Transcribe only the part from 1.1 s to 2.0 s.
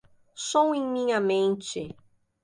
mente